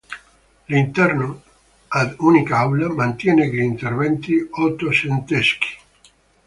[0.65, 1.43] L'interno,
[1.89, 5.67] ad unica aula, mantiene gli interventi ottocenteschi.